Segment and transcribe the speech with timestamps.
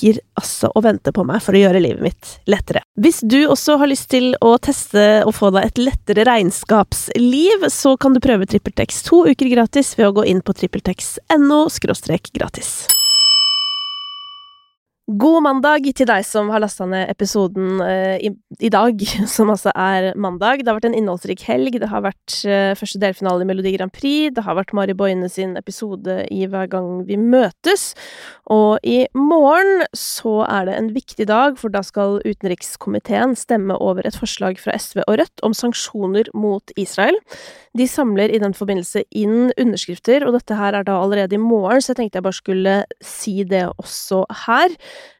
[0.00, 2.82] ligger altså og venter på meg for å gjøre livet mitt lettere.
[3.00, 7.96] Hvis du også har lyst til å teste og få deg et lettere regnskapsliv, så
[7.96, 11.66] kan du prøve TrippelTex to uker gratis ved å gå inn på trippeltex.no–
[12.36, 12.99] gratis.
[15.10, 18.30] God mandag til deg som har lasta ned episoden uh, i,
[18.62, 19.00] i, dag,
[19.34, 20.62] som altså er mandag.
[20.62, 21.80] Det har vært en innholdsrik helg.
[21.82, 24.30] Det har vært uh, første delfinale i Melodi Grand Prix.
[24.36, 27.90] Det har vært Mari Boine sin episode i Hver gang vi møtes.
[28.50, 34.06] Og i morgen så er det en viktig dag, for da skal utenrikskomiteen stemme over
[34.06, 37.18] et forslag fra SV og Rødt om sanksjoner mot Israel.
[37.78, 41.82] De samler i den forbindelse inn underskrifter, og dette her er da allerede i morgen,
[41.82, 44.74] så jeg tenkte jeg bare skulle si det også her.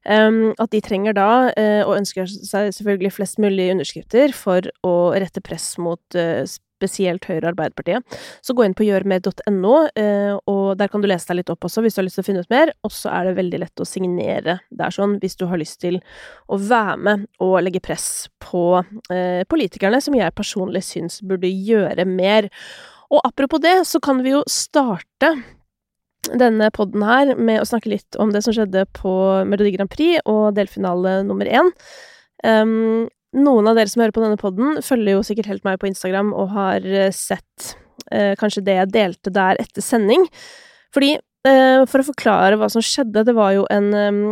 [0.05, 5.42] At de trenger da, uh, og ønsker seg selvfølgelig flest mulig underskrifter for å rette
[5.45, 8.17] press mot uh, spesielt Høyre og Arbeiderpartiet.
[8.41, 11.84] Så gå inn på gjørmed.no, uh, og der kan du lese deg litt opp også
[11.84, 12.73] hvis du har lyst til å finne ut mer.
[12.86, 16.01] Og så er det veldig lett å signere der sånn, hvis du har lyst til
[16.48, 18.64] å være med og legge press på
[19.51, 22.48] politikerne, som jeg personlig syns burde gjøre mer.
[23.11, 25.35] Og apropos det, så kan vi jo starte
[26.29, 29.13] denne podden her med å snakke litt om det som skjedde på
[29.48, 31.73] Melodi Grand Prix og delfinale nummer én.
[32.45, 35.89] Um, noen av dere som hører på denne podden, følger jo sikkert helt meg på
[35.91, 37.75] Instagram og har eh, sett
[38.11, 40.27] uh, kanskje det jeg delte der etter sending.
[40.95, 41.14] Fordi,
[41.47, 44.25] uh, for å forklare hva som skjedde, det var jo en um,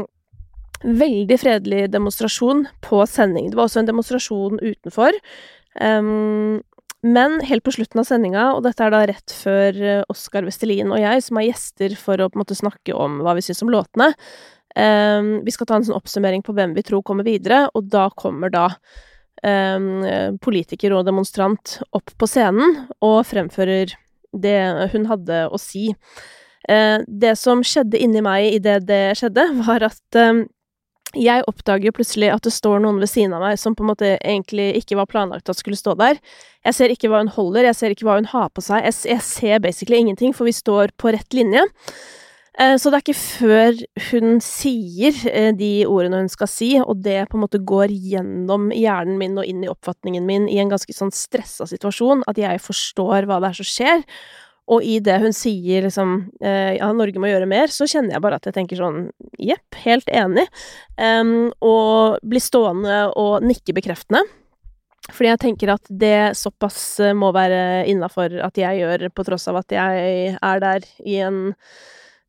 [0.82, 3.50] veldig fredelig demonstrasjon på sending.
[3.50, 5.20] Det var også en demonstrasjon utenfor.
[5.78, 6.59] Um,
[7.06, 10.91] men helt på slutten av sendinga, og dette er da rett før eh, Oskar Vestelin
[10.91, 13.62] og jeg, som er gjester for å på en måte snakke om hva vi syns
[13.62, 14.09] om låtene
[14.75, 18.08] um, Vi skal ta en sånn oppsummering på hvem vi tror kommer videre, og da
[18.19, 18.66] kommer da
[19.44, 20.03] um,
[20.42, 23.94] politiker og demonstrant opp på scenen og fremfører
[24.34, 24.58] det
[24.92, 25.92] hun hadde å si.
[26.69, 30.48] Uh, det som skjedde inni meg idet det skjedde, var at um,
[31.16, 34.12] jeg oppdager plutselig at det står noen ved siden av meg som på en måte
[34.19, 36.20] egentlig ikke var planlagt at skulle stå der.
[36.66, 39.20] Jeg ser ikke hva hun holder, jeg ser ikke hva hun har på seg, jeg,
[39.24, 41.64] ser basically ingenting, for vi står på rett linje.
[42.58, 43.78] Eh, så det er ikke før
[44.10, 48.72] hun sier eh, de ordene hun skal si, og det på en måte går gjennom
[48.75, 52.60] hjernen min og inn i oppfatningen min i en ganske sånn stressa situasjon, at jeg
[52.64, 54.04] forstår hva det er som skjer,
[54.68, 56.14] og i det hun sier liksom
[56.44, 59.06] eh, ja, Norge må gjøre mer, så kjenner jeg bare at jeg tenker sånn
[59.40, 60.44] jepp, helt enig.
[61.00, 64.20] Um, og blir stående og nikke bekreftende.
[65.08, 69.48] Fordi jeg tenker at det såpass eh, må være innafor at jeg gjør, på tross
[69.48, 71.38] av at jeg er der i en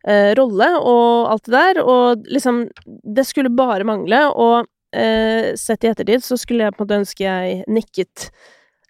[0.08, 1.82] uh, rolle og alt det der.
[1.84, 4.22] Og liksom Det skulle bare mangle.
[4.32, 8.30] Og uh, sett i ettertid så skulle jeg på en måte ønske jeg nikket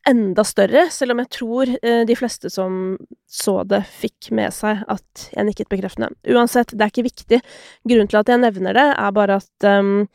[0.07, 2.97] enda større, selv om jeg tror eh, de fleste som
[3.29, 6.11] så det, fikk med seg at jeg nikket bekreftende.
[6.31, 7.41] Uansett, det er ikke viktig.
[7.89, 10.07] Grunnen til at jeg nevner det, er bare at um,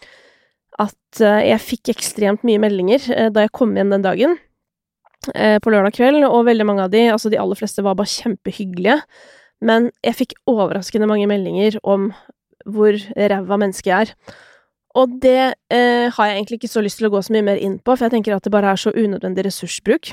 [0.83, 4.41] at uh, jeg fikk ekstremt mye meldinger uh, da jeg kom hjem den dagen
[5.25, 8.99] på lørdag kveld, og veldig mange av de, altså de aller fleste, var bare kjempehyggelige.
[9.65, 12.11] Men jeg fikk overraskende mange meldinger om
[12.69, 14.13] hvor ræva menneske jeg er.
[14.95, 17.59] Og det eh, har jeg egentlig ikke så lyst til å gå så mye mer
[17.59, 20.13] inn på, for jeg tenker at det bare er så unødvendig ressursbruk.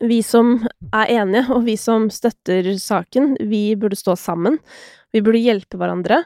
[0.00, 0.54] Vi som
[0.94, 4.60] er enige, og vi som støtter saken, vi burde stå sammen.
[5.12, 6.22] Vi burde hjelpe hverandre.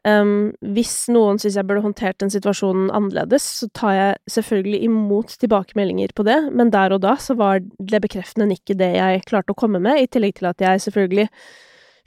[0.00, 5.34] Um, hvis noen syns jeg burde håndtert den situasjonen annerledes, så tar jeg selvfølgelig imot
[5.42, 9.52] tilbakemeldinger på det, men der og da så var det bekreftende nikket det jeg klarte
[9.52, 11.28] å komme med, i tillegg til at jeg selvfølgelig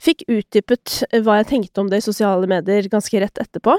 [0.02, 3.78] fikk utdypet hva jeg tenkte om det i sosiale medier ganske rett etterpå.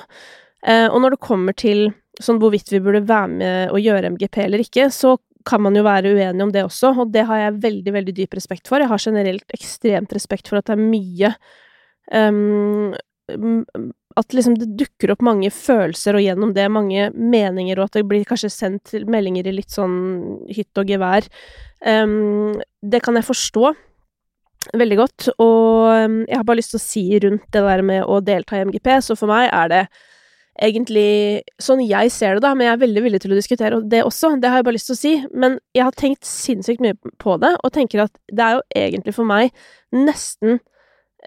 [0.66, 1.88] Eh, og når det kommer til
[2.24, 5.16] sånn hvorvidt vi burde være med og gjøre MGP eller ikke, så
[5.46, 8.38] kan man jo være uenig om det også, og det har jeg veldig, veldig dyp
[8.38, 8.82] respekt for.
[8.82, 11.34] Jeg har generelt ekstremt respekt for at det er mye
[12.10, 12.96] um,
[14.18, 18.06] At liksom det dukker opp mange følelser, og gjennom det mange meninger, og at det
[18.10, 19.98] blir kanskje sendt meldinger i litt sånn
[20.50, 21.28] hytt og gevær.
[21.86, 23.74] Um, det kan jeg forstå
[24.74, 28.18] veldig godt, og jeg har bare lyst til å si rundt det der med å
[28.26, 29.84] delta i MGP, så for meg er det
[30.64, 34.04] egentlig sånn jeg ser det, da, men jeg er veldig villig til å diskutere det
[34.06, 35.14] også, det har jeg bare lyst til å si.
[35.36, 39.16] Men jeg har tenkt sinnssykt mye på det, og tenker at det er jo egentlig
[39.18, 39.52] for meg
[39.96, 40.60] nesten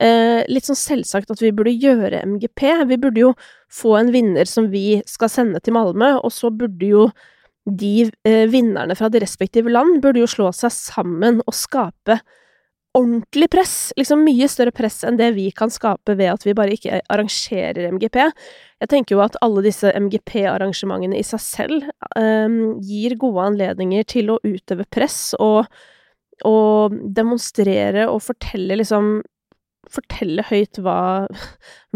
[0.00, 2.64] eh, litt sånn selvsagt at vi burde gjøre MGP.
[2.88, 3.32] Vi burde jo
[3.72, 7.08] få en vinner som vi skal sende til Malmö, og så burde jo
[7.69, 12.22] de eh, vinnerne fra de respektive land burde jo slå seg sammen og skape
[12.96, 16.75] ordentlig press, liksom mye større press enn det vi kan skape ved at vi bare
[16.75, 18.19] ikke arrangerer MGP.
[18.81, 24.32] Jeg tenker jo at alle disse MGP-arrangementene i seg selv um, gir gode anledninger til
[24.35, 25.69] å utøve press og,
[26.49, 29.19] og demonstrere og fortelle liksom
[29.88, 31.25] Fortelle høyt hva,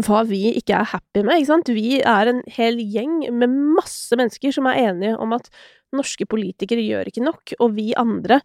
[0.01, 1.69] hva vi ikke er happy med, ikke sant.
[1.75, 5.51] Vi er en hel gjeng med masse mennesker som er enige om at
[5.93, 8.39] norske politikere gjør ikke nok, og vi andre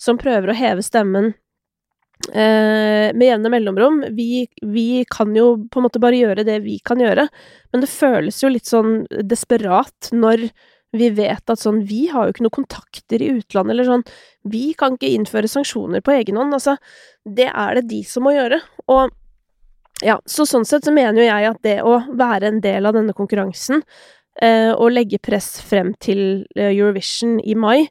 [0.00, 1.34] som prøver å heve stemmen
[2.34, 3.98] med jevne mellomrom.
[4.16, 7.26] Vi, vi, kan jo på en måte bare gjøre det vi kan gjøre,
[7.74, 10.46] men det føles jo litt sånn desperat når
[10.94, 14.06] vi vet at sånn Vi har jo ikke noen kontakter i utlandet, eller sånn
[14.50, 16.54] Vi kan ikke innføre sanksjoner på egen hånd.
[16.54, 16.76] Altså,
[17.24, 18.60] det er det de som må gjøre.
[18.92, 19.12] Og
[20.04, 22.96] ja, så sånn sett så mener jo jeg at det å være en del av
[22.96, 23.82] denne konkurransen,
[24.42, 27.86] eh, og legge press frem til eh, Eurovision i mai,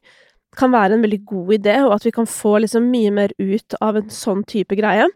[0.58, 3.76] kan være en veldig god idé, og at vi kan få liksom mye mer ut
[3.84, 5.06] av en sånn type greie.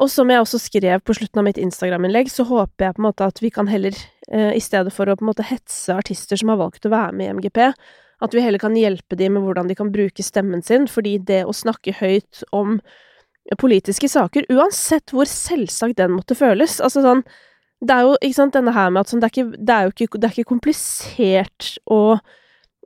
[0.00, 3.08] Og som jeg også skrev på slutten av mitt Instagram-innlegg, så håper jeg på en
[3.10, 3.96] måte at vi kan heller,
[4.30, 7.12] eh, i stedet for å på en måte hetse artister som har valgt å være
[7.12, 7.60] med i MGP,
[8.22, 11.42] at vi heller kan hjelpe dem med hvordan de kan bruke stemmen sin, fordi det
[11.44, 12.80] å snakke høyt om
[13.58, 17.24] politiske saker, uansett hvor selvsagt den måtte føles Altså sånn
[17.82, 19.82] Det er jo, ikke sant, denne her med at sånn, det er ikke, det er
[19.82, 22.02] jo ikke, det er ikke komplisert å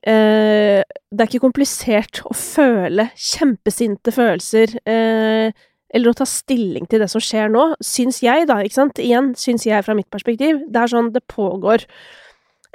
[0.06, 5.50] eh, Det er ikke komplisert å føle kjempesinte følelser, eh,
[5.94, 9.02] eller å ta stilling til det som skjer nå, syns jeg, da, ikke sant?
[9.02, 10.62] Igjen, syns jeg fra mitt perspektiv.
[10.68, 11.86] Det er sånn det pågår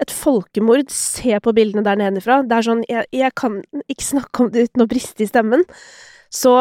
[0.02, 0.90] et folkemord.
[0.94, 2.42] Se på bildene der nedenfra.
[2.48, 5.68] Det er sånn jeg, jeg kan ikke snakke om det uten å briste i stemmen.
[6.34, 6.56] Så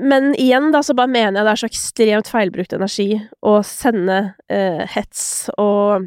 [0.00, 3.08] men igjen, da, så bare mener jeg det er så ekstremt feilbrukt energi
[3.44, 6.06] å sende eh, hets og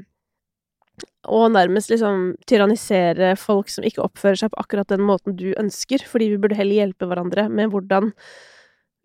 [1.27, 6.03] og nærmest liksom tyrannisere folk som ikke oppfører seg på akkurat den måten du ønsker,
[6.07, 8.13] fordi vi burde heller hjelpe hverandre med hvordan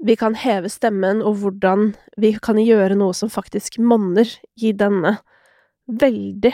[0.02, 4.26] vi kan heve stemmen, og hvordan vi kan gjøre noe som faktisk monner
[4.58, 5.16] i denne
[5.86, 6.52] veldig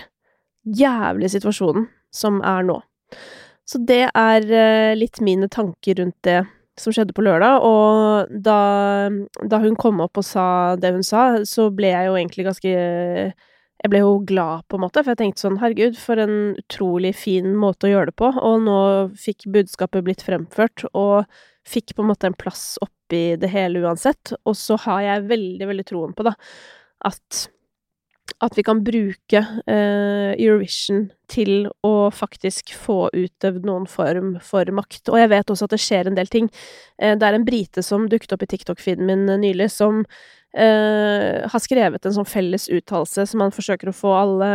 [0.79, 2.81] jævlige situasjonen som er nå.
[3.69, 6.43] Så det er eh, litt mine tanker rundt det
[6.79, 8.58] som skjedde på lørdag, og da,
[9.50, 12.75] da hun kom opp og sa det hun sa, så ble jeg jo egentlig ganske
[13.79, 17.13] jeg ble jo glad, på en måte, for jeg tenkte sånn, herregud, for en utrolig
[17.15, 18.79] fin måte å gjøre det på, og nå
[19.19, 21.29] fikk budskapet blitt fremført, og
[21.69, 25.71] fikk på en måte en plass oppi det hele uansett, og så har jeg veldig,
[25.71, 26.35] veldig troen på, da,
[27.07, 27.47] at
[28.45, 35.11] at vi kan bruke eh, Eurovision til å faktisk få utøvd noen form for makt.
[35.11, 36.51] Og jeg vet også at det skjer en del ting.
[37.03, 40.05] Eh, det er en brite som dukket opp i TikTok-feeden min nylig, som
[40.56, 44.46] har skrevet en sånn felles uttalelse som han forsøker å få alle,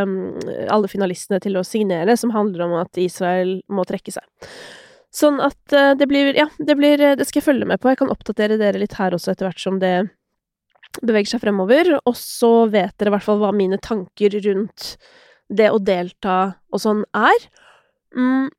[0.74, 4.26] alle, finalistene til å signere, som handler om at Israel må trekke seg.
[5.14, 7.92] Sånn at uh, det blir Ja, det blir Det skal jeg følge med på.
[7.92, 9.94] Jeg kan oppdatere dere litt her også etter hvert som det
[11.02, 11.92] beveger seg fremover.
[12.02, 14.96] Og så vet dere i hvert fall hva mine tanker rundt
[15.54, 17.48] det å delta og sånn er.
[18.18, 18.50] Mm,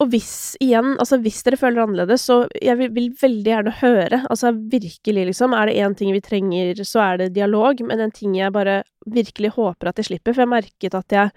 [0.00, 4.20] og hvis, igjen, altså hvis dere føler annerledes, så jeg vil, vil veldig gjerne høre,
[4.32, 8.14] altså virkelig, liksom, er det én ting vi trenger, så er det dialog, men en
[8.16, 11.34] ting jeg bare virkelig håper at jeg slipper, for jeg merket at jeg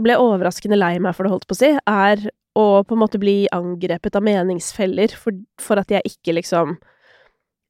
[0.00, 2.24] ble overraskende lei meg for det, holdt på å si, er
[2.58, 6.78] å på en måte bli angrepet av meningsfeller for, for at jeg ikke liksom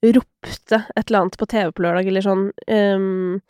[0.04, 2.46] ropte et eller annet på TV på lørdag, eller sånn.
[2.68, 3.40] Um,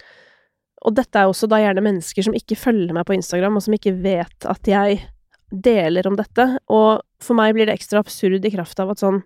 [0.86, 3.74] Og dette er også da gjerne mennesker som ikke følger meg på Instagram, og som
[3.76, 5.02] ikke vet at jeg
[5.50, 9.22] deler om dette, og for meg blir det ekstra absurd i kraft av at sånn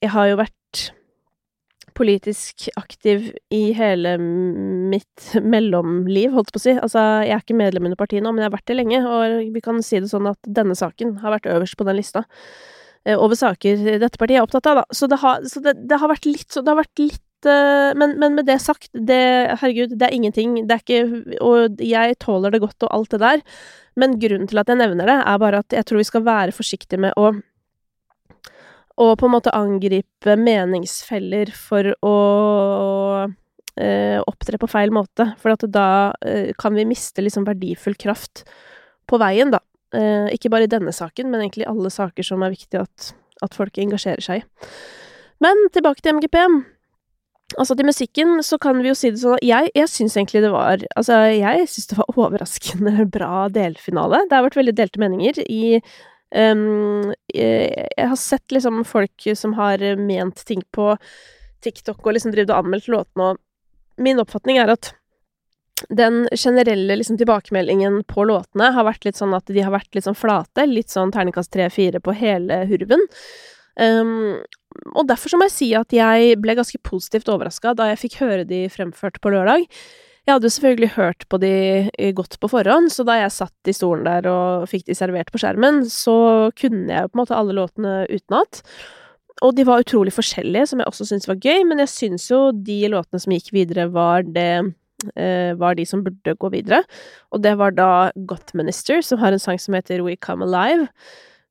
[0.00, 0.84] Jeg har jo vært
[2.00, 6.72] politisk aktiv i hele mitt mellomliv, holdt på å si.
[6.72, 9.50] Altså, jeg er ikke medlem under partiet nå, men jeg har vært det lenge, og
[9.54, 12.24] vi kan si det sånn at denne saken har vært øverst på den lista
[13.04, 14.96] eh, over saker dette partiet er opptatt av, da.
[14.96, 18.16] Så det har, så det, det har vært litt så Det har vært litt men,
[18.20, 19.20] men, med det sagt, det,
[19.62, 20.58] herregud, det er ingenting.
[20.68, 23.44] Det er ikke Og jeg tåler det godt og alt det der,
[23.96, 26.56] men grunnen til at jeg nevner det, er bare at jeg tror vi skal være
[26.56, 27.32] forsiktige med å
[29.00, 32.16] og på en måte angripe meningsfeller for å
[33.80, 35.30] eh, opptre på feil måte.
[35.40, 35.86] For at da
[36.26, 38.44] eh, kan vi miste liksom verdifull kraft
[39.08, 39.62] på veien, da.
[39.96, 43.56] Eh, ikke bare i denne saken, men egentlig alle saker som er viktig at, at
[43.56, 44.68] folk engasjerer seg i.
[45.40, 46.36] Men tilbake til MGP.
[47.58, 50.44] Altså, til musikken så kan vi jo si det sånn at jeg, jeg syns egentlig
[50.44, 54.24] det var Altså, jeg syns det var overraskende bra delfinale.
[54.28, 55.64] Det har vært veldig delte meninger i
[56.30, 60.92] Um, jeg har sett liksom folk som har ment ting på
[61.64, 64.92] TikTok og liksom drevet og anmeldt låtene, og min oppfatning er at
[65.88, 70.06] den generelle liksom tilbakemeldingen på låtene har vært litt sånn at de har vært litt
[70.06, 73.06] sånn flate, litt sånn terningkast tre-fire på hele hurven.
[73.80, 74.38] Um,
[74.94, 78.20] og derfor så må jeg si at jeg ble ganske positivt overraska da jeg fikk
[78.22, 79.66] høre de fremført på lørdag.
[80.26, 81.52] Jeg hadde jo selvfølgelig hørt på de
[81.90, 85.32] eh, godt på forhånd, så da jeg satt i stolen der og fikk de servert
[85.32, 88.60] på skjermen, så kunne jeg jo på en måte alle låtene utenat.
[89.40, 92.50] Og de var utrolig forskjellige, som jeg også syntes var gøy, men jeg syns jo
[92.52, 94.52] de låtene som gikk videre, var det
[95.16, 96.82] eh, var de som burde gå videre.
[97.32, 97.90] Og det var da
[98.28, 100.90] Got Minister, som har en sang som heter We Come Alive.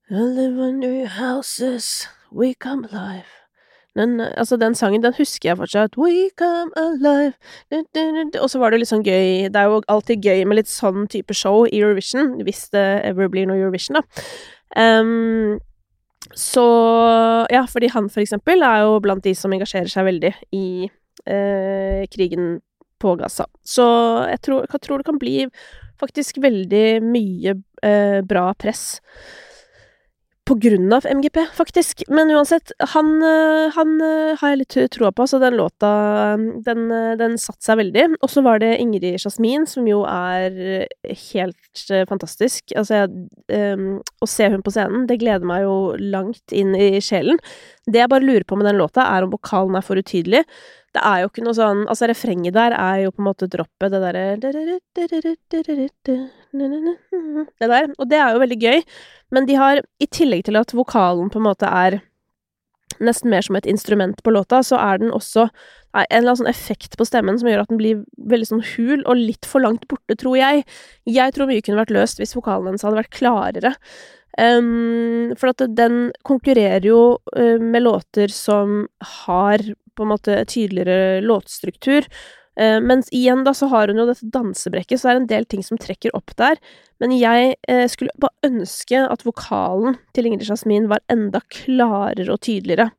[0.09, 3.39] I live under new houses, we come alive.
[3.97, 5.97] Den, altså, den sangen, den husker jeg fortsatt.
[5.97, 7.33] We come alive
[8.41, 11.07] Og så var det litt sånn gøy Det er jo alltid gøy med litt sånn
[11.09, 14.05] type show i Eurovision, hvis det ever blir noe Eurovision, da.
[14.77, 15.57] Um,
[16.37, 16.67] så
[17.49, 20.65] Ja, fordi han, for eksempel, er jo blant de som engasjerer seg veldig i
[21.25, 22.59] uh, krigen
[23.01, 23.47] på Gaza.
[23.65, 23.85] Så
[24.29, 25.37] jeg tror, jeg tror, det kan bli
[25.99, 28.99] faktisk veldig mye uh, bra press
[30.49, 32.03] på grunn av MGP, faktisk.
[32.09, 35.91] Men uansett, han, eh, han eh, har jeg litt troa på, så den låta,
[36.65, 38.05] den, eh, den satte seg veldig.
[38.17, 42.73] Og så var det Ingrid Jasmin, som jo er helt fantastisk.
[42.73, 43.09] Altså, jeg,
[43.77, 47.37] um, å se hun på scenen, det gleder meg jo langt inn i sjelen.
[47.85, 50.43] Det jeg bare lurer på med den låta, er om vokalen er for utydelig.
[50.97, 53.93] Det er jo ikke noe sånn Altså, refrenget der er jo på en måte droppet,
[53.93, 54.25] det derre
[57.59, 57.89] Det der.
[57.97, 58.85] Og det er jo veldig gøy.
[59.35, 61.99] Men de har, i tillegg til at vokalen på en måte er
[62.99, 66.51] nesten mer som et instrument på låta, så er den også en eller annen sånn
[66.51, 69.87] effekt på stemmen som gjør at den blir veldig sånn hul og litt for langt
[69.89, 70.65] borte, tror jeg.
[71.09, 73.73] Jeg tror mye kunne vært løst hvis vokalen hennes hadde vært klarere.
[74.37, 77.01] Um, for at den konkurrerer jo
[77.33, 78.83] uh, med låter som
[79.25, 79.63] har
[79.97, 82.05] på en måte tydeligere låtstruktur,
[82.59, 85.47] Uh, mens igjen, da, så har hun jo dette dansebrekket, så det er en del
[85.49, 86.59] ting som trekker opp der.
[86.99, 92.41] Men jeg uh, skulle bare ønske at vokalen til Ingrid Jasmin var enda klarere og
[92.45, 92.89] tydeligere.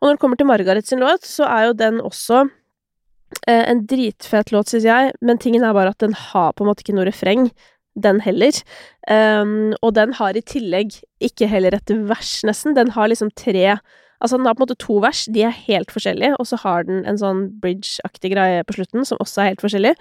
[0.00, 3.84] Og når det kommer til Margaret sin låt, så er jo den også uh, en
[3.90, 6.96] dritfet låt, syns jeg, men tingen er bare at den har på en måte ikke
[6.98, 7.50] noe refreng.
[8.02, 8.56] Den heller.
[9.04, 12.72] Um, og den har i tillegg ikke heller et vers, nesten.
[12.72, 13.74] Den har liksom tre
[14.22, 16.86] Altså, den har på en måte to vers, de er helt forskjellige, og så har
[16.88, 19.96] den en sånn bridge-aktig greie på slutten, som også er helt forskjellig.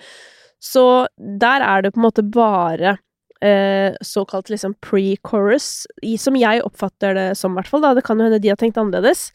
[0.61, 0.83] Så
[1.17, 2.99] der er det på en måte bare
[3.41, 5.87] eh, såkalt liksom pre-chorus,
[6.21, 7.95] som jeg oppfatter det som, i hvert fall, da.
[7.97, 9.31] Det kan jo hende de har tenkt annerledes.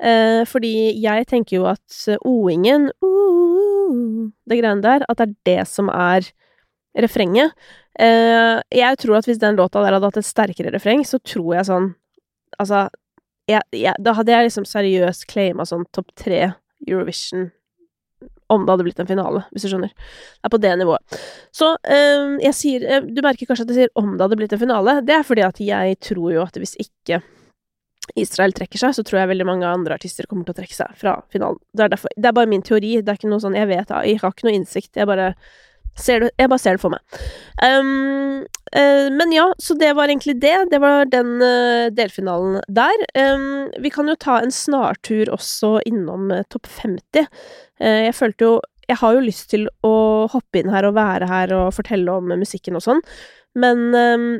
[0.00, 5.60] Eh, fordi jeg tenker jo at o-ingen, uh, det greiene der, at det er det
[5.70, 6.32] som er
[6.98, 7.54] refrenget.
[8.00, 11.54] Eh, jeg tror at hvis den låta der hadde hatt et sterkere refreng, så tror
[11.58, 11.92] jeg sånn
[12.54, 12.84] Altså,
[13.50, 16.54] jeg, jeg, da hadde jeg liksom seriøst claima sånn topp tre
[16.86, 17.50] Eurovision
[18.52, 19.92] om det hadde blitt en finale, hvis du skjønner.
[19.92, 21.20] Det er på det nivået.
[21.54, 24.52] Så øh, jeg sier øh, Du merker kanskje at jeg sier om det hadde blitt
[24.52, 24.98] en finale.
[25.06, 27.22] Det er fordi at jeg tror jo at hvis ikke
[28.20, 30.92] Israel trekker seg, så tror jeg veldig mange andre artister kommer til å trekke seg
[31.00, 31.58] fra finalen.
[31.72, 32.98] Det er, derfor, det er bare min teori.
[33.00, 34.92] Det er ikke noe sånn Jeg vet, jeg har ikke noe innsikt.
[35.00, 35.32] Jeg bare
[35.94, 36.28] Ser du?
[36.38, 37.18] jeg bare ser det for meg.
[37.62, 38.42] Um,
[38.74, 40.56] uh, men ja, så det var egentlig det.
[40.72, 43.04] Det var den uh, delfinalen der.
[43.14, 47.28] Um, vi kan jo ta en snartur også innom uh, topp 50.
[47.84, 48.54] jeg følte jo
[48.88, 52.34] Jeg har jo lyst til å hoppe inn her og være her og fortelle om
[52.38, 53.00] musikken og sånn,
[53.56, 54.34] men um,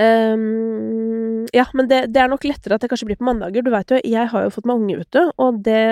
[0.00, 3.62] Um, ja, men det, det, er nok lettere at det kanskje blir på mandager.
[3.62, 5.82] Du veit jo, jeg har jo fått meg unge, ute, og det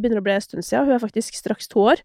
[0.00, 0.88] begynner å bli en stund siden.
[0.88, 2.02] Hun er faktisk straks to år.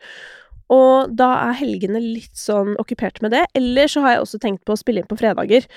[0.74, 3.46] Og da er helgene litt sånn okkupert med det.
[3.56, 5.68] Eller så har jeg også tenkt på å spille inn på fredager.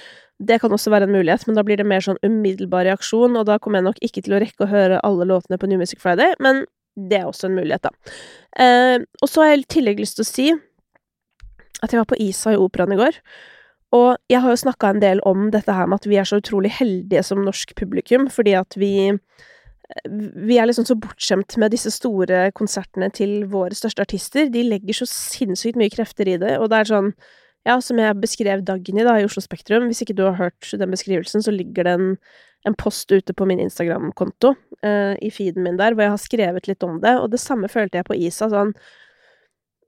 [0.40, 3.46] Det kan også være en mulighet, men da blir det mer sånn umiddelbar reaksjon, og
[3.46, 6.00] da kommer jeg nok ikke til å rekke å høre alle låtene på New Music
[6.02, 6.64] Friday, men
[6.96, 8.16] det er også en mulighet, da.
[8.64, 10.48] Eh, og så har jeg i tillegg lyst til å si
[11.80, 13.20] at jeg var på Isa i Operaen i går.
[13.96, 16.38] Og jeg har jo snakka en del om dette her med at vi er så
[16.40, 18.92] utrolig heldige som norsk publikum, fordi at vi
[20.10, 24.50] Vi er liksom så bortskjemt med disse store konsertene til våre største artister.
[24.52, 27.14] De legger så sinnssykt mye krefter i det, og det er sånn
[27.68, 30.94] Ja, som jeg beskrev Dagny da, i Oslo Spektrum, hvis ikke du har hørt den
[30.94, 32.06] beskrivelsen, så ligger det en,
[32.64, 36.70] en post ute på min Instagram-konto, uh, i feeden min der, hvor jeg har skrevet
[36.70, 38.72] litt om det, og det samme følte jeg på Isa, sånn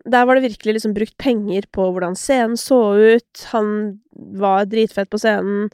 [0.04, 4.00] der var det virkelig liksom brukt penger på hvordan scenen så ut, han
[4.36, 5.70] var dritfett på scenen,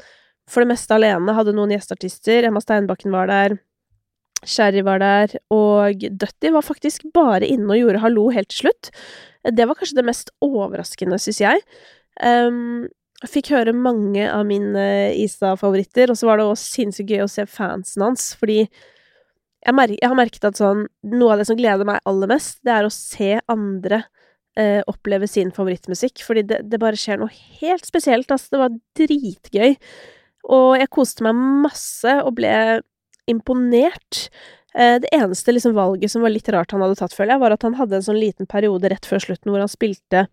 [0.48, 3.58] for det meste alene, hadde noen gjesteartister, Emma Steinbakken var der,
[4.46, 8.90] Sherry var der, og Dutty var faktisk bare inne og gjorde hallo helt til slutt.
[9.42, 11.64] Det var kanskje det mest overraskende, syns jeg.
[12.22, 12.86] Um,
[13.26, 14.84] fikk høre mange av mine
[15.18, 20.06] Isa-favoritter, og så var det også sinnssykt gøy å se fansen hans, fordi jeg, jeg,
[20.06, 22.94] har merket at sånn Noe av det som gleder meg aller mest, det er å
[22.94, 24.04] se andre
[24.58, 28.54] eh, oppleve sin favorittmusikk, fordi det, det, bare skjer noe helt spesielt, altså.
[28.54, 29.74] Det var dritgøy.
[30.54, 32.54] Og jeg koste meg masse og ble
[33.30, 34.28] imponert.
[34.74, 37.56] Eh, det eneste liksom valget som var litt rart han hadde tatt, føler jeg, var
[37.56, 40.28] at han hadde en sånn liten periode rett før slutten hvor han spilte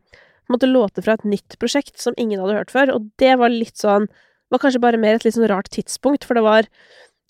[0.51, 3.79] måtte låte fra et nytt prosjekt som ingen hadde hørt før, og det var litt
[3.81, 4.05] sånn
[4.53, 6.69] var kanskje bare mer et litt sånn rart tidspunkt, for det var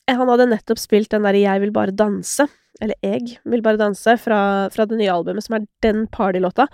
[0.06, 2.46] Han hadde nettopp spilt den derre Jeg vil bare danse,
[2.80, 6.68] eller Jeg vil bare danse, fra, fra det nye albumet, som er den partylåta.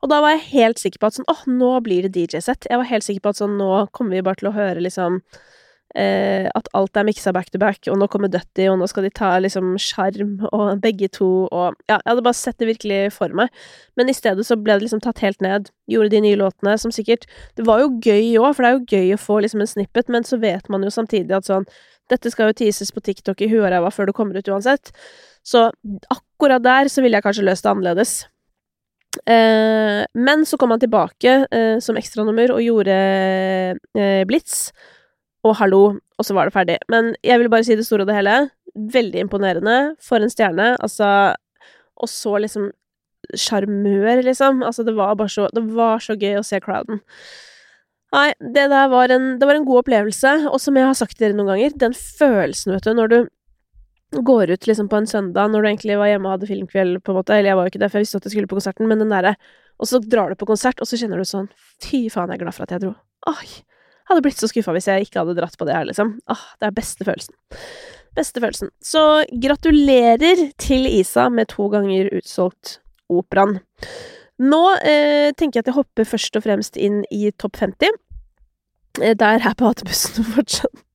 [0.00, 2.70] Og da var jeg helt sikker på at sånn, åh, nå blir det DJ-sett.
[2.70, 5.20] Jeg var helt sikker på at sånn, nå kommer vi bare til å høre liksom
[5.20, 5.42] eh,
[5.90, 9.10] At alt er miksa back to back, og nå kommer Dutty, og nå skal de
[9.10, 13.34] ta liksom sjarm, og begge to, og Ja, jeg hadde bare sett det virkelig for
[13.34, 13.50] meg.
[13.98, 15.72] Men i stedet så ble det liksom tatt helt ned.
[15.90, 18.86] Gjorde de nye låtene, som sikkert Det var jo gøy òg, for det er jo
[18.96, 21.66] gøy å få liksom en snippet, men så vet man jo samtidig at sånn
[22.10, 24.90] dette skal jo teases på TikTok i huet og ræva før det kommer ut uansett.
[25.46, 25.68] Så
[26.10, 28.14] akkurat der så ville jeg kanskje løst det annerledes.
[29.26, 34.70] Eh, men så kom han tilbake eh, som ekstranummer og gjorde eh, Blitz
[35.46, 35.82] og Hallo,
[36.18, 36.78] og så var det ferdig.
[36.92, 38.34] Men jeg vil bare si det store og det hele.
[38.74, 39.78] Veldig imponerende.
[40.04, 40.74] For en stjerne.
[40.80, 41.34] Altså
[42.00, 42.70] Og så liksom
[43.36, 44.62] sjarmør, liksom.
[44.66, 47.00] Altså, det var bare så Det var så gøy å se crowden.
[48.10, 51.14] Nei, det der var en, det var en god opplevelse, og som jeg har sagt
[51.14, 53.18] til dere noen ganger, den følelsen, vet du, når du
[54.26, 57.12] går ut liksom på en søndag når du egentlig var hjemme og hadde filmkveld, på
[57.12, 58.58] en måte, eller jeg var jo ikke det, for jeg visste at jeg skulle på
[58.58, 59.36] konserten, men den derre
[59.78, 61.46] Og så drar du på konsert, og så kjenner du sånn
[61.78, 62.96] Fy faen, jeg er glad for at jeg dro.
[63.30, 63.62] Oi.
[64.10, 66.16] Hadde blitt så skuffa hvis jeg ikke hadde dratt på det her, liksom.
[66.30, 67.36] Åh, det er beste følelsen.
[68.18, 68.72] Beste følelsen.
[68.82, 69.04] Så
[69.42, 73.60] gratulerer til Isa med to ganger utsolgt Operaen.
[74.40, 77.98] Nå eh, tenker jeg at jeg hopper først og fremst inn i topp 50.
[79.00, 80.86] Eh, der er Hatebussen fortsatt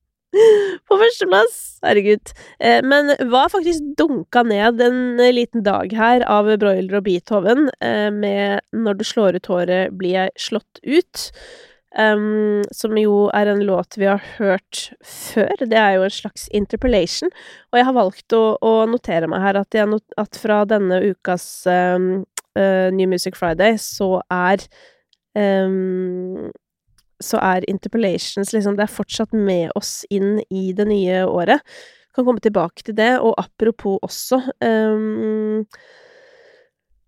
[0.90, 1.60] på førsteplass.
[1.86, 2.34] Herregud.
[2.60, 8.10] Eh, men var faktisk dunka ned en liten dag her av Broiler og Beethoven eh,
[8.12, 11.32] med 'Når du slår ut håret, blir jeg slått ut'.
[11.96, 15.54] Um, som jo er en låt vi har hørt før.
[15.64, 17.32] Det er jo en slags interpellation.
[17.72, 21.46] Og jeg har valgt å, å notere meg her at, not at fra denne ukas
[21.72, 22.26] um,
[22.60, 24.66] uh, New Music Friday så er
[25.40, 26.52] um,
[27.24, 31.64] så er interpellations liksom Det er fortsatt med oss inn i det nye året.
[32.16, 33.14] Kan komme tilbake til det.
[33.24, 35.64] Og apropos også um,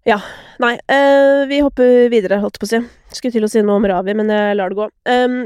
[0.08, 0.22] Ja,
[0.64, 0.78] nei.
[0.88, 2.78] Uh, vi hopper videre, holdt på å si.
[3.12, 4.86] Skulle til å si noe om Ravi, men jeg lar det gå.
[5.12, 5.42] Um,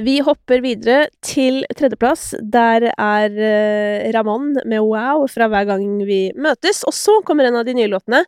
[0.00, 2.30] vi hopper videre til tredjeplass.
[2.40, 6.86] Der er uh, Ramón med Wow fra hver gang vi møtes.
[6.88, 8.24] Og så kommer en av de nye låtene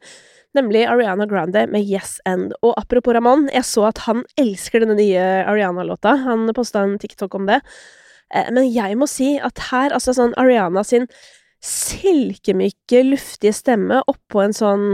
[0.57, 2.53] nemlig Ariana Grande med Yes End.
[2.61, 6.13] Og apropos Ramón, jeg så at han elsker denne nye Ariana-låta.
[6.29, 7.63] Han posta en TikTok om det.
[8.29, 11.09] Uh, men jeg må si at her, altså sånn Ariana sin
[11.65, 14.91] silkemyke, luftige stemme oppå en sånn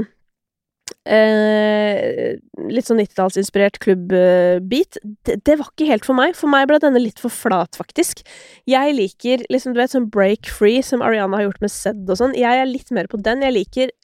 [1.04, 2.38] Eh,
[2.72, 4.98] litt sånn 90-tallsinspirert klubbbeat.
[5.26, 6.36] Det, det, var ikke helt for meg.
[6.38, 8.24] For meg ble denne litt for flat, faktisk.
[8.70, 12.20] Jeg liker liksom, du vet, sånn break free, som Ariana har gjort med Zed og
[12.20, 12.36] sånn.
[12.38, 13.44] Jeg er litt mer på den.
[13.44, 13.94] Jeg liker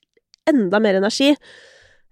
[0.50, 1.32] enda mer energi.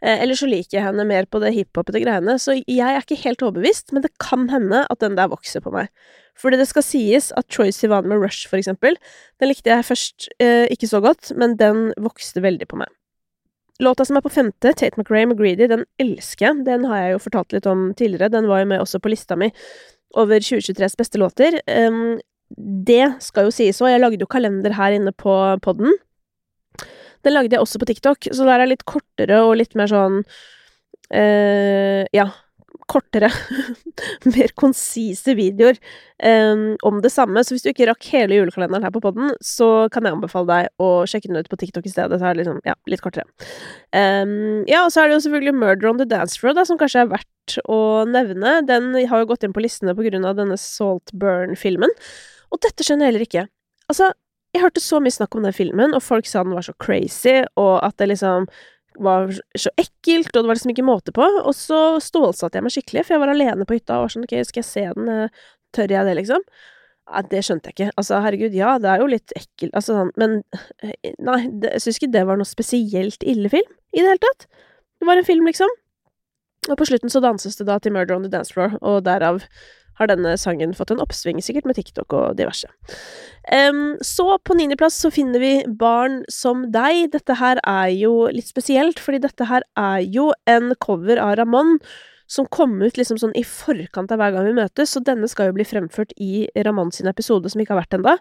[0.00, 3.18] Eh, eller så liker jeg henne mer på det hiphopete greiene, så jeg er ikke
[3.24, 5.90] helt overbevist, men det kan hende at den der vokser på meg.
[6.38, 8.94] Fordi det skal sies at Troy Sivan med Rush, for eksempel,
[9.42, 12.92] den likte jeg først eh, ikke så godt, men den vokste veldig på meg.
[13.78, 16.64] Låta som er på femte, Tate McRae med Greedy, den elsker jeg.
[16.66, 19.38] Den har jeg jo fortalt litt om tidligere, den var jo med også på lista
[19.38, 19.52] mi
[20.18, 21.60] over 2023s beste låter.
[21.68, 22.18] Um,
[22.58, 25.94] det skal jo sies òg, jeg lagde jo kalender her inne på podden,
[27.26, 30.20] den lagde jeg også på TikTok, så der er litt kortere og litt mer sånn
[30.22, 32.28] uh, Ja,
[32.90, 33.30] kortere.
[34.34, 35.78] mer konsise videoer
[36.22, 37.42] um, om det samme.
[37.44, 40.84] Så hvis du ikke rakk hele julekalenderen her på poden, så kan jeg anbefale deg
[40.84, 42.20] å sjekke den ut på TikTok i stedet.
[42.20, 43.26] Så er det liksom, ja, litt kortere.
[43.94, 46.80] Um, ja, og så er det jo selvfølgelig Murder on the Dance Road, da, som
[46.80, 48.58] kanskje er verdt å nevne.
[48.68, 51.92] Den har jo gått inn på listene på grunn av denne Saltburn-filmen.
[52.52, 53.44] Og dette skjønner jeg heller ikke.
[53.88, 54.12] Altså,
[54.54, 57.42] jeg hørte så mye snakk om den filmen, og folk sa den var så crazy,
[57.60, 58.48] og at det liksom
[59.04, 61.26] var så ekkelt, og det var liksom ikke måte på.
[61.42, 64.26] Og så stålsatte jeg meg skikkelig, for jeg var alene på hytta og var sånn
[64.26, 66.44] ok, skal jeg se den, eh, tør jeg det, liksom?
[67.08, 67.90] Nei, det skjønte jeg ikke.
[68.00, 70.38] Altså, herregud, ja, det er jo litt ekkelt, altså sånn, men
[70.84, 74.24] eh, nei, det, jeg syns ikke det var noe spesielt ille film i det hele
[74.24, 74.48] tatt.
[74.98, 75.72] Det var en film, liksom.
[76.68, 79.40] Og på slutten så danses det da til Murder on the Dance Floor, og derav
[79.98, 82.70] har denne sangen fått en oppsving, sikkert med TikTok og diverse.
[83.48, 87.08] Um, så på niendeplass så finner vi Barn som deg.
[87.14, 91.78] Dette her er jo litt spesielt, fordi dette her er jo en cover av Ramón
[92.28, 95.48] som kom ut liksom sånn i forkant av hver gang vi møtes, så denne skal
[95.48, 98.18] jo bli fremført i Raman sin episode, som ikke har vært ennå.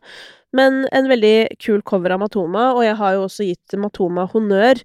[0.56, 4.80] Men en veldig kul cover av Matoma, og jeg har jo også gitt Matoma honnør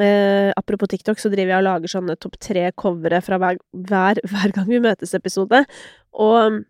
[0.00, 4.20] Eh, apropos TikTok, så driver jeg og lager sånne topp tre covere fra hver, hver,
[4.30, 5.64] hver gang vi møtes-episode.
[6.24, 6.62] Og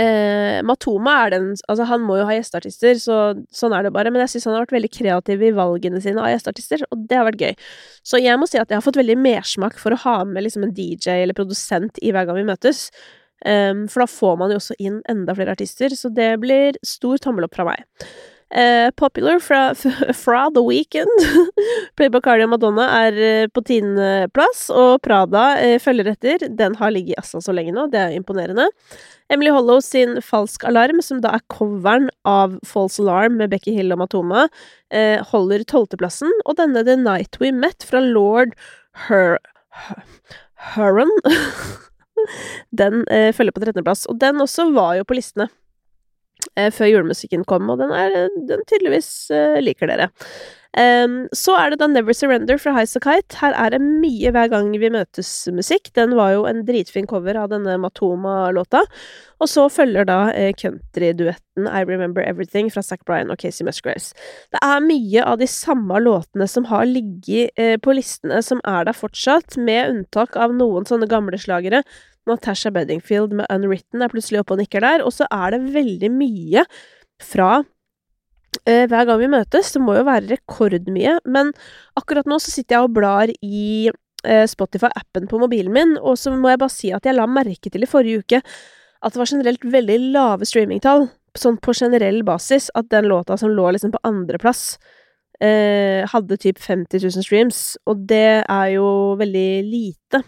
[0.00, 3.18] eh, Matoma er den Altså, han må jo ha gjesteartister, så
[3.52, 4.12] sånn er det bare.
[4.14, 7.20] Men jeg syns han har vært veldig kreativ i valgene sine av gjesteartister, og det
[7.20, 7.58] har vært gøy.
[8.06, 10.64] Så jeg må si at jeg har fått veldig mersmak for å ha med liksom
[10.68, 12.88] en DJ eller produsent i hver gang vi møtes.
[13.44, 17.20] Um, for da får man jo også inn enda flere artister, så det blir stor
[17.20, 17.84] tommel opp fra meg.
[18.54, 19.74] Uh, popular fra,
[20.14, 21.10] fra, The Weekend.
[21.96, 26.44] Playboy Cardi og Madonna er uh, på tiendeplass, og Prada uh, følger etter.
[26.54, 28.68] Den har ligget i Assa så lenge nå, det er imponerende.
[29.32, 33.90] Emily Hollow sin Falsk alarm, som da er coveren av False Alarm med Becky Hill
[33.96, 34.44] og Matoma,
[35.32, 36.30] holder tolvteplassen.
[36.44, 38.52] Og denne The Night We Met fra lord
[39.08, 39.40] Her...
[40.74, 41.10] Huron
[42.80, 44.04] Den følger på trettendeplass.
[44.12, 45.63] Og den også var jo på listene eh,
[46.74, 50.10] før julemusikken kom, og den, er, den tydeligvis eh, liker dere.
[50.74, 53.36] Um, så er det da Never Surrender fra Highas Kite.
[53.38, 55.92] Her er det mye hver gang vi møtes-musikk.
[55.94, 58.82] Den var jo en dritfin cover av denne Matoma-låta.
[59.38, 64.10] Og så følger da eh, countryduetten I Remember Everything fra Zac Bryan og Casey Musgraves.
[64.50, 68.88] Det er mye av de samme låtene som har ligget eh, på listene, som er
[68.88, 71.84] der fortsatt, med unntak av noen sånne gamle slagere
[72.30, 76.10] Natasha Beddingfield med Unwritten er plutselig oppe og nikker der, og så er det veldig
[76.14, 76.64] mye
[77.22, 77.50] fra
[78.64, 79.74] eh, hver gang vi møtes.
[79.74, 81.52] Det må jo være rekordmye, men
[82.00, 86.32] akkurat nå så sitter jeg og blar i eh, Spotify-appen på mobilen min, og så
[86.34, 88.42] må jeg bare si at jeg la merke til i forrige uke
[89.04, 93.52] at det var generelt veldig lave streamingtall, sånn på generell basis, at den låta som
[93.52, 94.78] lå liksom på andreplass,
[95.42, 98.86] eh, hadde typ 50 000 streams, og det er jo
[99.20, 100.22] veldig lite.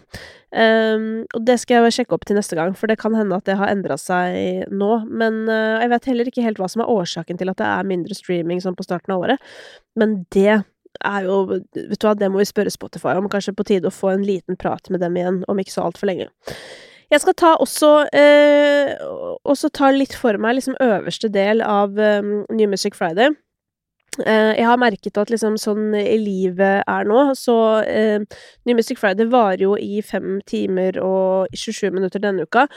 [0.47, 3.45] Um, og det skal jeg sjekke opp til neste gang, for det kan hende at
[3.49, 4.91] det har endra seg nå.
[5.07, 7.91] Men uh, jeg vet heller ikke helt hva som er årsaken til at det er
[7.91, 9.53] mindre streaming sånn på starten av året.
[9.99, 10.61] Men det
[11.05, 13.27] er jo Vet du hva, det må vi spørre Spotify om.
[13.29, 16.09] Kanskje på tide å få en liten prat med dem igjen, om ikke så altfor
[16.09, 16.29] lenge.
[17.11, 18.89] Jeg skal ta også eh,
[19.47, 23.35] Også ta litt for meg liksom øverste del av um, New Music Friday.
[24.25, 28.23] Eh, jeg har merket at liksom sånn livet er nå, så eh,
[28.65, 32.67] New Music Friday varer jo i fem timer og 27 minutter denne uka.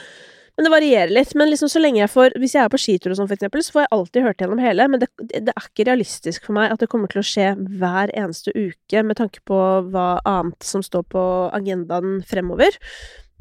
[0.57, 1.31] Men det varierer litt.
[1.39, 3.63] Men liksom så lenge jeg får Hvis jeg er på skitur og sånn, for eksempel,
[3.63, 4.87] så får jeg alltid hørt gjennom hele.
[4.91, 8.11] Men det, det, er ikke realistisk for meg at det kommer til å skje hver
[8.17, 9.57] eneste uke, med tanke på
[9.93, 11.23] hva annet som står på
[11.55, 12.77] agendaen fremover.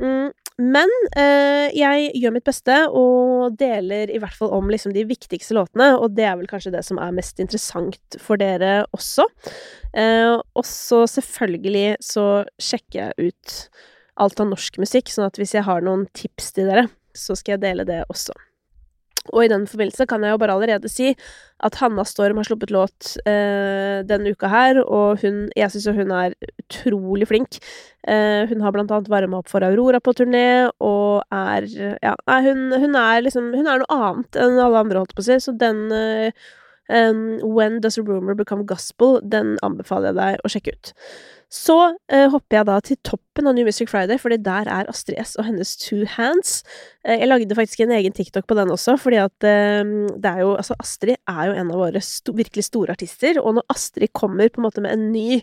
[0.01, 0.31] Mm,
[0.61, 5.57] men eh, jeg gjør mitt beste og deler i hvert fall om liksom de viktigste
[5.57, 9.27] låtene, og det er vel kanskje det som er mest interessant for dere også.
[9.97, 12.27] Eh, og så selvfølgelig så
[12.61, 13.57] sjekker jeg ut
[14.21, 17.57] alt av norsk musikk, sånn at hvis jeg har noen tips til dere, så skal
[17.57, 18.37] jeg dele det også.
[19.33, 21.13] Og i den forbindelse kan jeg jo bare allerede si
[21.61, 25.97] at Hanna Storm har sluppet låt eh, denne uka her, og hun Jeg syns jo
[25.97, 27.59] hun er utrolig flink.
[28.09, 31.69] Eh, hun har blant annet varma opp for Aurora på turné, og er
[32.03, 32.15] Ja,
[32.47, 35.41] hun, hun, er liksom Hun er noe annet enn alle andre, holdt på å si,
[35.41, 36.33] så den eh,
[36.91, 40.95] um, When Does a Rumor Become Gospel, den anbefaler jeg deg å sjekke ut.
[41.51, 41.75] Så
[42.13, 45.35] eh, hopper jeg da til toppen av New Music Friday, fordi der er Astrid S
[45.35, 46.61] og hennes Two Hands.
[47.03, 49.83] Eh, jeg lagde faktisk en egen TikTok på den også, fordi at eh,
[50.15, 53.59] det er jo Altså, Astrid er jo en av våre sto virkelig store artister, og
[53.59, 55.41] når Astrid kommer på en måte med en ny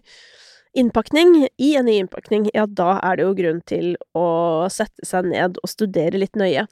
[0.74, 4.28] innpakning, i en ny innpakning, ja, da er det jo grunn til å
[4.74, 6.66] sette seg ned og studere litt nøye.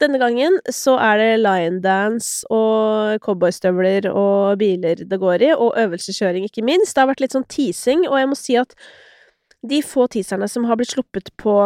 [0.00, 6.46] Denne gangen så er det liondance og cowboystøvler og biler det går i, og øvelseskjøring,
[6.48, 6.94] ikke minst.
[6.94, 8.76] Det har vært litt sånn teasing, og jeg må si at
[9.66, 11.58] de få teaserne som har blitt sluppet på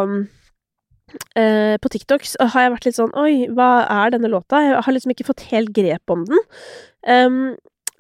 [1.39, 4.63] Uh, på TikTok har jeg vært litt sånn Oi, hva er denne låta?
[4.65, 6.41] Jeg har liksom ikke fått helt grep om den.
[7.07, 7.37] Um,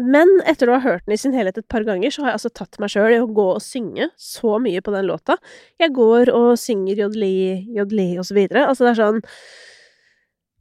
[0.02, 2.38] men etter å ha hørt den i sin helhet et par ganger, så har jeg
[2.40, 5.37] altså tatt meg sjøl i å gå og synge så mye på den låta.
[5.78, 7.37] Jeg går og synger jodli,
[7.76, 8.66] jodli og så videre.
[8.66, 9.22] Altså, det er sånn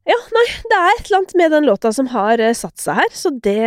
[0.06, 3.00] Ja, nei, det er et eller annet med den låta som har uh, satt seg
[3.00, 3.60] her, så det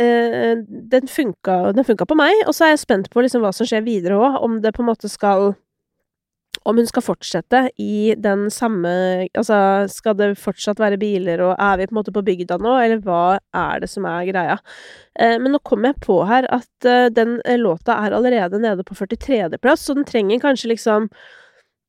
[0.00, 0.62] uh,
[0.94, 3.68] Den funka, den funka på meg, og så er jeg spent på liksom hva som
[3.68, 5.52] skjer videre òg, om det på en måte skal
[6.68, 8.90] om hun skal fortsette i den samme
[9.38, 9.56] Altså,
[9.92, 13.02] skal det fortsatt være biler, og er vi på en måte på bygda nå, eller
[13.04, 14.58] hva er det som er greia?
[15.18, 18.84] Eh, men nå kom jeg på her at eh, den eh, låta er allerede nede
[18.86, 21.10] på 43.-plass, så den trenger kanskje liksom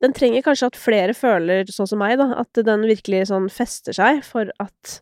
[0.01, 3.93] Den trenger kanskje at flere føler sånn som meg, da, at den virkelig sånn fester
[3.93, 4.95] seg for at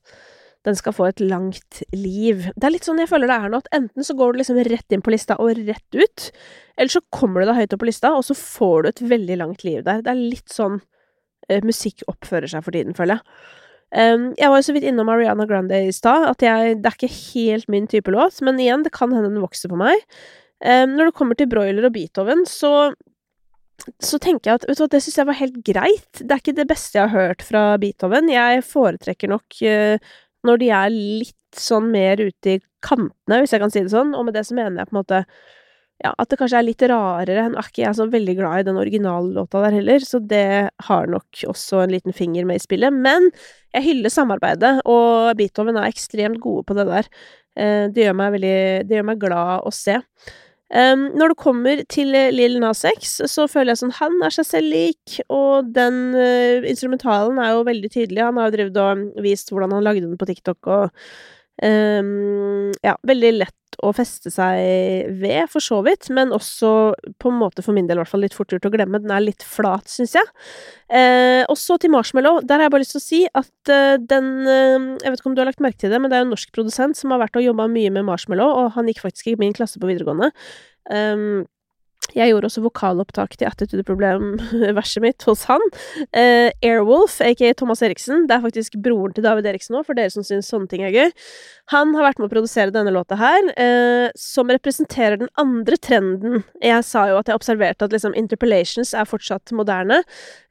[0.68, 2.50] den skal få et langt liv.
[2.56, 4.60] Det er litt sånn jeg føler det er nå, at enten så går du liksom
[4.68, 6.26] rett inn på lista og rett ut,
[6.76, 9.40] eller så kommer du deg høyt opp på lista, og så får du et veldig
[9.40, 10.04] langt liv der.
[10.04, 13.40] Det er litt sånn uh, musikk oppfører seg for tiden, føler jeg.
[13.90, 16.98] Um, jeg var jo så vidt innom Ariana Grande i stad, at jeg, det er
[17.00, 20.04] ikke helt min type låt, men igjen, det kan hende den vokser på meg.
[20.60, 22.92] Um, når det kommer til Broiler og Beethoven, så
[24.04, 26.20] så tenker jeg at vet du det syns jeg var helt greit.
[26.20, 28.28] Det er ikke det beste jeg har hørt fra Beethoven.
[28.28, 30.12] Jeg foretrekker nok uh,
[30.48, 34.14] når de er litt sånn mer ute i kantene, hvis jeg kan si det sånn,
[34.16, 35.24] og med det så mener jeg på en måte
[36.00, 37.48] ja, at det kanskje er litt rarere.
[37.52, 41.10] Nå er ikke jeg så veldig glad i den originallåta der heller, så det har
[41.12, 42.96] nok også en liten finger med i spillet.
[42.96, 43.28] Men
[43.76, 47.10] jeg hyller samarbeidet, og Beethoven er ekstremt gode på det der.
[47.60, 49.98] Eh, det gjør meg veldig Det gjør meg glad å se.
[50.70, 54.36] Um, når det kommer til eh, Lill Nas X, så føler jeg sånn Han er
[54.36, 58.22] seg selv lik, og den uh, instrumentalen er jo veldig tydelig.
[58.22, 60.94] Han har jo drevet og vist hvordan han lagde den på TikTok, og
[61.66, 62.14] um,
[62.86, 66.70] Ja, veldig lett å feste seg ved, for så vidt, men også
[67.22, 69.02] på en måte for min del i hvert fall litt fort gjort å glemme.
[69.04, 70.32] Den er litt flat, syns jeg.
[70.88, 72.42] Eh, og til Marshmallow.
[72.48, 75.32] Der har jeg bare lyst til å si at eh, den eh, Jeg vet ikke
[75.32, 77.14] om du har lagt merke til det, men det er jo en norsk produsent som
[77.16, 79.92] har vært og jobba mye med Marshmallow, og han gikk faktisk i min klasse på
[79.92, 80.32] videregående.
[80.90, 81.44] Um,
[82.16, 85.62] jeg gjorde også vokalopptak til Attitude Problem-verset mitt hos han.
[86.16, 90.14] Uh, Airwolf, aka Thomas Eriksen, det er faktisk broren til David Eriksen nå, for dere
[90.14, 91.14] som syns sånne ting er gøy.
[91.74, 96.44] Han har vært med å produsere denne låta her, uh, som representerer den andre trenden.
[96.66, 100.02] Jeg sa jo at jeg observerte at liksom interpellations er fortsatt moderne,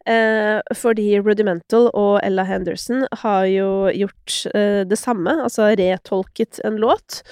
[0.07, 4.43] uh, fordi Rudimental og Ella Henderson har jo gjort
[4.89, 7.23] det samme, altså retolket en låt.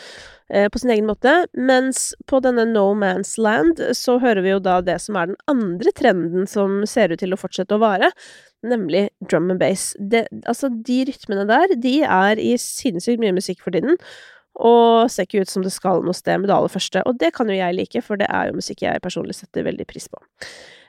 [0.48, 1.32] Eh, på sin egen måte.
[1.52, 5.40] Mens på denne No Man's Land så hører vi jo da det som er den
[5.50, 8.12] andre trenden som ser ut til å fortsette å vare,
[8.66, 9.90] nemlig drum and bass.
[10.46, 13.98] Altså, de rytmene der, de er i sinnssykt mye musikk for tiden.
[14.56, 17.02] Og ser ikke ut som det skal noe sted med det aller første.
[17.10, 19.84] Og det kan jo jeg like, for det er jo musikk jeg personlig setter veldig
[19.90, 20.22] pris på.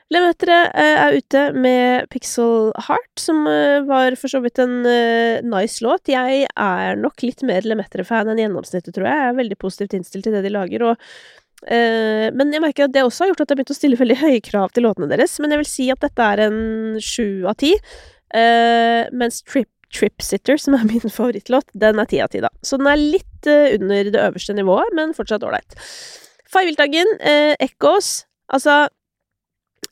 [0.08, 5.44] Lemetere eh, er ute med Pixel Heart, som eh, var for så vidt en uh,
[5.44, 6.08] nice låt.
[6.08, 9.18] Jeg er nok litt mer Lemetere-fan enn gjennomsnittet, tror jeg.
[9.20, 11.10] Jeg er veldig positivt innstilt til det de lager, og
[11.68, 14.16] Men jeg merker at det også har gjort at jeg har begynt å stille veldig
[14.20, 15.32] høye krav til låtene deres.
[15.42, 16.60] Men jeg vil si at dette er en
[17.02, 17.72] sju av ti.
[19.10, 22.52] Mens Trip Trip Sitter, som er min favorittlåt, den er ti av ti, da.
[22.62, 25.74] Så den er litt under det øverste nivået, men fortsatt ålreit.
[26.54, 28.86] Feilviltdagen, uh, Echoes Altså,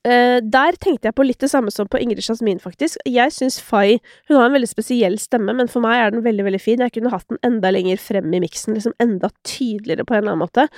[0.07, 3.01] Uh, der tenkte jeg på litt det samme som på Ingrid Jasmin, faktisk.
[3.11, 6.46] Jeg syns Fay Hun har en veldig spesiell stemme, men for meg er den veldig,
[6.46, 6.83] veldig fin.
[6.85, 10.37] Jeg kunne hatt den enda lenger frem i miksen, liksom enda tydeligere på en eller
[10.37, 10.68] annen måte.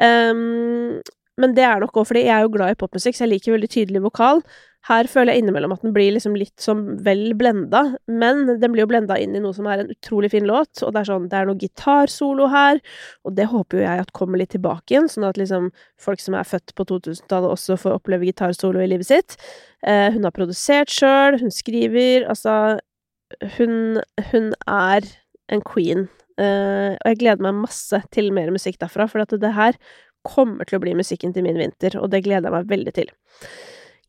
[0.00, 1.00] Um,
[1.40, 3.56] men det er nok òg fordi jeg er jo glad i popmusikk, så jeg liker
[3.56, 4.44] veldig tydelig vokal.
[4.88, 8.86] Her føler jeg innimellom at den blir liksom litt som vel blenda, men den blir
[8.86, 11.26] jo blenda inn i noe som er en utrolig fin låt, og det er sånn,
[11.28, 12.80] det er noe gitarsolo her,
[13.28, 15.68] og det håper jo jeg at kommer litt tilbake igjen, sånn at liksom
[16.00, 19.36] folk som er født på 2000-tallet også får oppleve gitarsolo i livet sitt.
[19.84, 22.78] Eh, hun har produsert sjøl, hun skriver, altså
[23.58, 24.00] hun,
[24.32, 25.04] hun er
[25.52, 26.08] en queen,
[26.40, 29.76] eh, og jeg gleder meg masse til mer musikk derfra, for at det her
[30.26, 33.12] kommer til å bli musikken til min vinter, og det gleder jeg meg veldig til.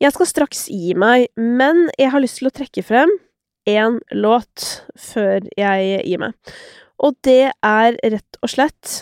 [0.02, 3.12] Jeg skal straks gi meg, men jeg har lyst til å trekke frem
[3.70, 6.54] én låt før jeg gir meg.
[7.02, 9.02] Og det er rett og slett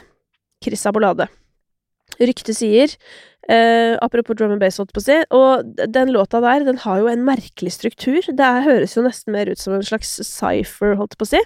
[0.64, 1.30] Chris Abolade.
[2.20, 2.96] Ryktet sier
[3.50, 5.16] Uh, Apropos drum and bass, holdt på å si.
[5.34, 8.22] Og den låta der, den har jo en merkelig struktur.
[8.22, 11.42] Det høres jo nesten mer ut som en slags cypher, holdt på å si.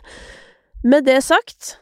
[0.84, 1.78] Med det sagt,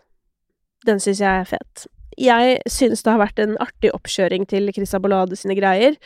[0.86, 1.88] den syns jeg er fet.
[2.22, 5.98] Jeg synes det har vært en artig oppkjøring til Chris Abolade sine greier.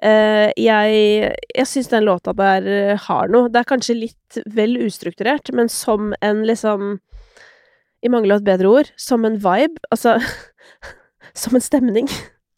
[0.00, 3.50] Uh, jeg jeg syns den låta der eh, har noe.
[3.52, 6.98] Det er kanskje litt vel ustrukturert, men som en liksom
[8.00, 9.82] I mangel av et bedre ord som en vibe.
[9.92, 10.16] Altså
[11.36, 12.08] Som en stemning.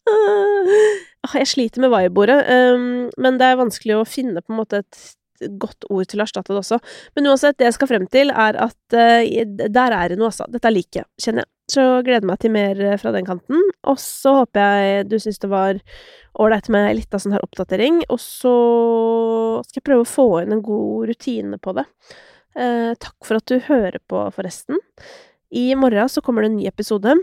[1.33, 2.39] jeg sliter med vibe-ordet,
[2.73, 5.03] um, men det er vanskelig å finne på en måte et
[5.61, 6.79] godt ord til å erstatte det også.
[7.13, 10.47] Men uansett, det jeg skal frem til, er at uh, der er det noe, altså.
[10.49, 11.52] Dette liker jeg, kjenner jeg.
[11.71, 13.61] Så gleder meg til mer fra den kanten.
[13.87, 15.79] Og så håper jeg du syns det var
[16.41, 18.53] ålreit med ei lita sånn her oppdatering, og så
[19.67, 21.85] skal jeg prøve å få inn en god rutine på det.
[22.57, 24.81] Eh, takk for at du hører på, forresten.
[25.53, 27.15] I morgen så kommer det en ny episode.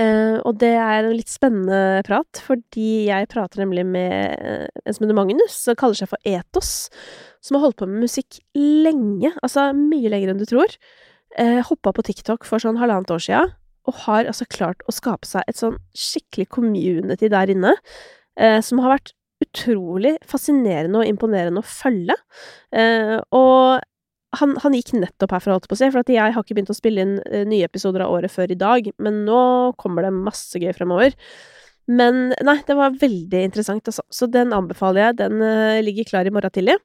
[0.00, 4.96] Eh, og det er en litt spennende prat, fordi jeg prater nemlig med eh, en
[4.96, 6.72] som heter Magnus, som kaller seg for Etos,
[7.44, 10.78] som har holdt på med musikk lenge, altså mye lenger enn du tror.
[11.38, 13.42] Eh, hoppa på TikTok for sånn halvannet år sia,
[13.88, 17.74] og har altså klart å skape seg et sånn skikkelig community der inne,
[18.38, 22.14] eh, som har vært utrolig fascinerende og imponerende å følge.
[22.72, 23.82] Eh, og
[24.38, 26.72] han, han, gikk nettopp herfra, holdt på å si, for at jeg har ikke begynt
[26.72, 29.42] å spille inn uh, nye episoder av året før i dag, men nå
[29.78, 31.14] kommer det masse gøy fremover.
[31.86, 34.02] Men nei, det var veldig interessant, altså.
[34.08, 35.18] Så den anbefaler jeg.
[35.20, 36.78] Den uh, ligger klar i morgen tidlig.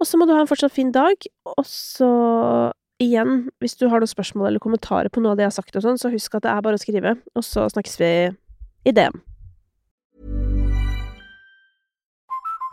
[0.00, 1.28] Og så må du ha en fortsatt fin dag.
[1.52, 2.08] Og så
[3.02, 5.78] igjen, hvis du har noen spørsmål eller kommentarer på noe av det jeg har sagt
[5.78, 8.12] og sånn, så husk at det er bare å skrive, og så snakkes vi
[8.88, 9.20] i DM.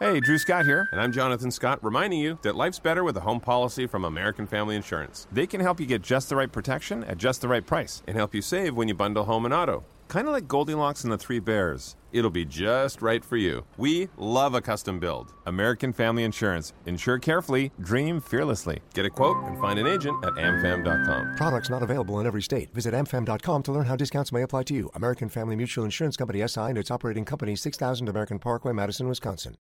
[0.02, 3.22] Hey, Drew Scott here, and I'm Jonathan Scott, reminding you that life's better with a
[3.22, 5.26] home policy from American Family Insurance.
[5.32, 8.18] They can help you get just the right protection at just the right price and
[8.18, 9.86] help you save when you bundle home and auto.
[10.08, 11.96] Kind of like Goldilocks and the Three Bears.
[12.14, 13.66] It'll be just right for you.
[13.78, 15.34] We love a custom build.
[15.46, 16.72] American Family Insurance.
[16.86, 18.80] Insure carefully, dream fearlessly.
[18.94, 21.36] Get a quote and find an agent at amfam.com.
[21.36, 22.74] Products not available in every state.
[22.74, 24.90] Visit amfam.com to learn how discounts may apply to you.
[24.96, 29.56] American Family Mutual Insurance Company SI and its operating company 6000 American Parkway, Madison, Wisconsin.